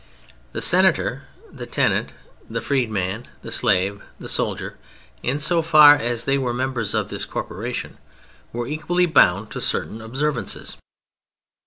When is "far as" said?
5.61-6.25